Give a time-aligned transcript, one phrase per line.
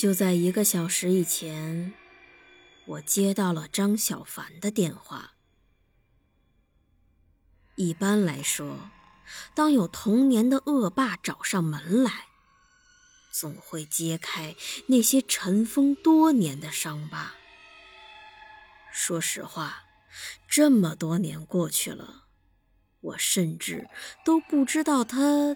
[0.00, 1.92] 就在一个小时以前，
[2.86, 5.34] 我接到了张小凡的电话。
[7.74, 8.90] 一般来说，
[9.54, 12.28] 当有童年的恶霸找上门来，
[13.30, 17.34] 总会揭开那些尘封多年的伤疤。
[18.90, 19.84] 说实话，
[20.48, 22.24] 这么多年过去了，
[23.00, 23.86] 我甚至
[24.24, 25.54] 都不知道他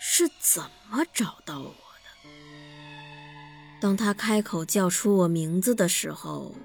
[0.00, 1.85] 是怎么找到我。
[3.86, 6.56] 当他开口叫出我名字的时候，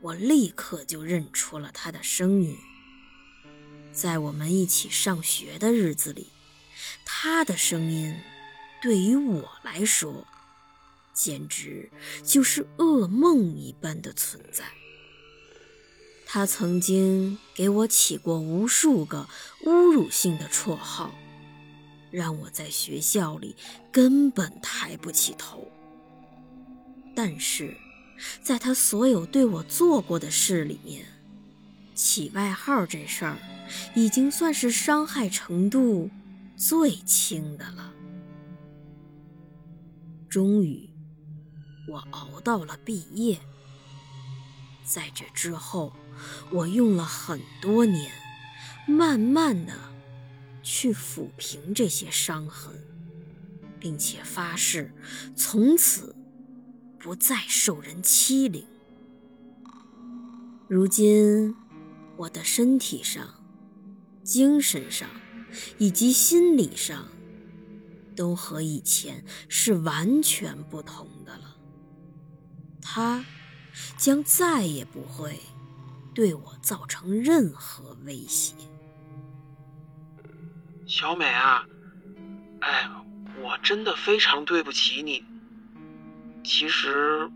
[0.00, 2.56] 我立刻就认出了他的声音。
[3.90, 6.28] 在我们一起上学的日子里，
[7.04, 8.14] 他的声音
[8.80, 10.28] 对于我来说，
[11.12, 11.90] 简直
[12.22, 14.64] 就是噩梦一般的存在。
[16.24, 19.28] 他曾经给我起过无数个
[19.64, 21.12] 侮辱性的绰号，
[22.12, 23.56] 让我在学校里
[23.90, 25.68] 根本抬不起头。
[27.18, 27.76] 但是，
[28.44, 31.04] 在他所有对我做过的事里面，
[31.92, 33.36] 起外号这事儿，
[33.92, 36.08] 已经算是伤害程度
[36.56, 37.92] 最轻的了。
[40.28, 40.88] 终于，
[41.88, 43.40] 我熬到了毕业。
[44.84, 45.92] 在这之后，
[46.52, 48.12] 我用了很多年，
[48.86, 49.74] 慢慢的
[50.62, 52.80] 去抚平这些伤痕，
[53.80, 54.94] 并且发誓，
[55.34, 56.14] 从此。
[56.98, 58.66] 不再受人欺凌。
[60.68, 61.54] 如今，
[62.16, 63.26] 我的身体上、
[64.22, 65.08] 精神上
[65.78, 67.08] 以及心理上，
[68.14, 71.56] 都和以前是完全不同的了。
[72.82, 73.24] 他
[73.96, 75.38] 将再也不会
[76.14, 78.54] 对我造成任何威胁。
[80.86, 81.64] 小美啊，
[82.60, 82.90] 哎，
[83.40, 85.24] 我真的非常对不起你。
[86.44, 87.30] 其实，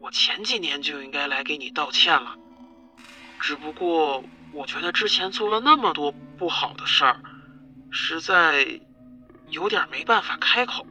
[0.00, 2.36] 我前几年就应该来给你道歉了，
[3.40, 7.20] 只不过我觉得之前做了那么多不好的事儿，
[7.90, 8.80] 实在
[9.48, 10.86] 有点没办法开口。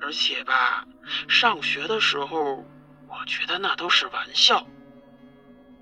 [0.00, 0.86] 而且吧，
[1.28, 2.66] 上学的时候，
[3.06, 4.66] 我觉得那都是玩笑。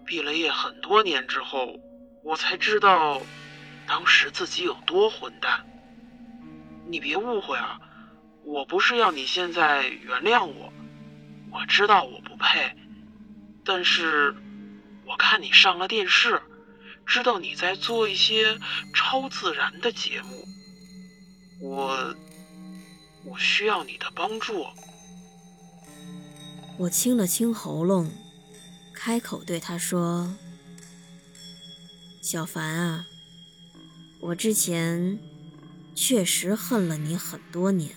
[0.05, 1.81] 毕了业很多年之后，
[2.23, 3.23] 我才知道，
[3.87, 5.65] 当时自己有多混蛋。
[6.87, 7.79] 你别误会啊。
[8.45, 10.73] 我不是要你现在原谅我，
[11.53, 12.77] 我知道我不配，
[13.65, 14.35] 但是
[15.07, 16.41] 我看你上了电视，
[17.07, 18.59] 知道你在做一些
[18.95, 20.47] 超自然的节目，
[21.61, 22.15] 我
[23.25, 24.67] 我需要你的帮助。
[26.79, 28.11] 我清了清喉咙，
[28.95, 30.35] 开口对他说
[32.23, 33.07] ：“小凡啊，
[34.21, 35.19] 我之前
[35.95, 37.95] 确实恨了你很多年。”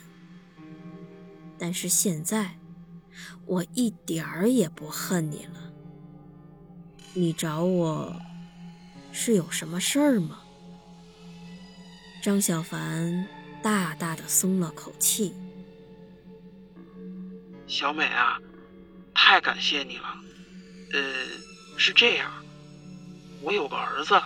[1.63, 2.59] 但是现在，
[3.45, 5.71] 我一点儿也不恨你了。
[7.13, 8.13] 你找我
[9.13, 10.41] 是有什么事儿吗？
[12.21, 13.25] 张小凡
[13.61, 15.33] 大大的松了口气。
[17.65, 18.37] 小美啊，
[19.13, 20.17] 太感谢你了。
[20.91, 21.01] 呃，
[21.77, 22.29] 是这样，
[23.41, 24.21] 我有个儿子，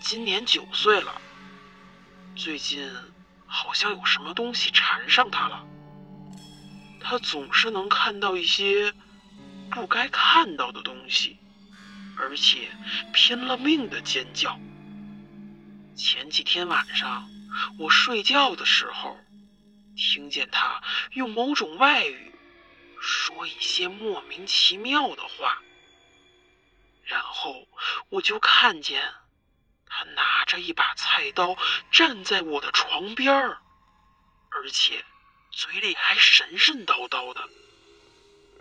[0.00, 1.20] 今年九岁了，
[2.34, 2.90] 最近
[3.46, 5.68] 好像有什么东西缠上他了。
[7.02, 8.94] 他总是能看到一些
[9.70, 11.38] 不该看到的东西，
[12.16, 12.70] 而且
[13.12, 14.58] 拼了命的尖叫。
[15.94, 17.28] 前几天晚上
[17.78, 19.18] 我睡觉的时候，
[19.96, 20.82] 听见他
[21.12, 22.34] 用某种外语
[23.00, 25.60] 说一些莫名其妙的话，
[27.04, 27.68] 然后
[28.08, 29.02] 我就看见
[29.86, 31.56] 他拿着一把菜刀
[31.90, 33.58] 站在我的床边儿，
[34.50, 35.04] 而且。
[35.52, 37.46] 嘴里还神神叨叨的，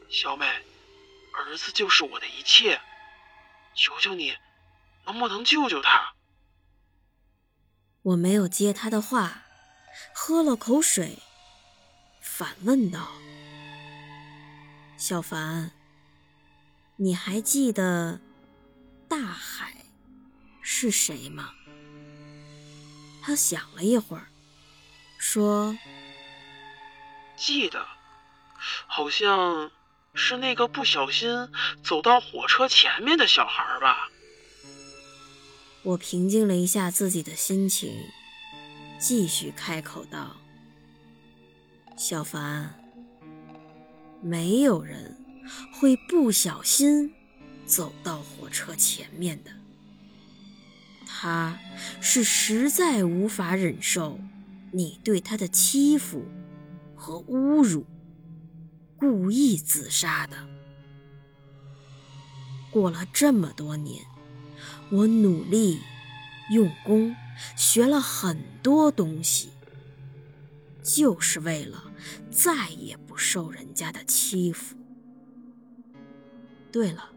[0.10, 0.46] 小美，
[1.34, 2.82] 儿子就是我的一切，
[3.74, 4.36] 求求你，
[5.06, 6.14] 能不能救救他？
[8.02, 9.46] 我没有接他的话，
[10.14, 11.20] 喝了口水，
[12.22, 13.14] 反问道
[15.00, 15.72] ：“小凡，
[16.98, 18.20] 你还记得
[19.08, 19.86] 大海
[20.62, 21.54] 是谁吗？”
[23.24, 24.28] 他想了一会儿，
[25.18, 25.78] 说。
[27.42, 27.88] 记得，
[28.86, 29.72] 好像
[30.14, 31.50] 是那个不小心
[31.84, 34.12] 走到火车前面的小孩吧。
[35.82, 37.92] 我平静了一下自己的心情，
[39.00, 40.38] 继续开口道
[41.98, 42.80] ：“小凡，
[44.22, 45.18] 没有人
[45.74, 47.12] 会不小心
[47.66, 49.50] 走到火车前面的。
[51.08, 51.58] 他
[52.00, 54.20] 是实在无法忍受
[54.72, 56.24] 你对他的欺负
[57.02, 57.84] 和侮辱，
[58.96, 60.38] 故意自杀的。
[62.70, 64.06] 过了这么多年。”
[64.92, 65.80] 我努力
[66.52, 67.16] 用功，
[67.56, 69.50] 学了很多东西，
[70.84, 71.92] 就是为了
[72.30, 74.76] 再也不受人家的欺负。
[76.74, 77.10] 对了，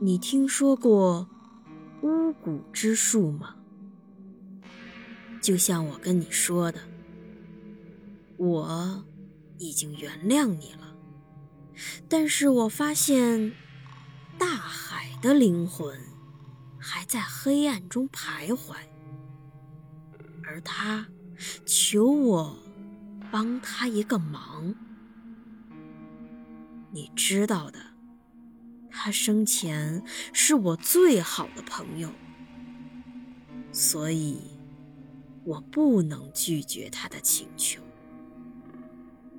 [0.00, 1.28] 你听说过
[2.00, 3.56] 巫蛊之术吗？
[5.42, 6.80] 就像我跟你说的，
[8.36, 9.04] 我
[9.58, 10.96] 已经原谅你了，
[12.08, 13.52] 但是我发现
[14.38, 15.98] 大海的灵魂。
[16.86, 18.74] 还在黑暗中徘徊，
[20.42, 21.06] 而他
[21.64, 22.58] 求我
[23.32, 24.74] 帮他一个忙。
[26.90, 27.78] 你知道的，
[28.90, 30.04] 他生前
[30.34, 32.10] 是我最好的朋友，
[33.72, 34.42] 所以
[35.44, 37.80] 我不能拒绝他的请求。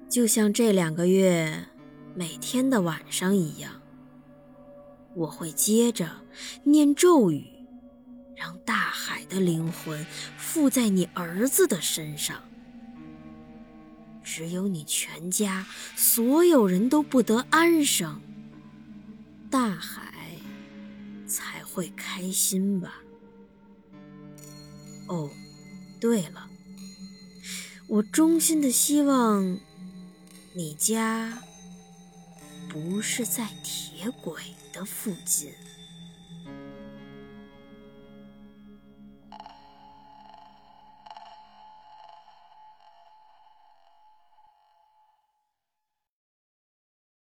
[0.10, 1.66] 就像这两个月
[2.16, 3.82] 每天的晚上一样。
[5.14, 6.10] 我会接着
[6.64, 7.46] 念咒语，
[8.36, 10.06] 让大海的灵魂
[10.38, 12.42] 附在你儿子的身上。
[14.22, 15.66] 只有你全家
[15.96, 18.20] 所有人都不得安生，
[19.50, 20.38] 大海
[21.26, 22.96] 才会开心吧？
[25.08, 25.30] 哦，
[26.02, 26.50] 对了，
[27.88, 29.60] 我衷心的希望
[30.56, 31.38] 你家
[32.70, 34.56] 不是在铁轨。
[34.76, 35.54] 的附近。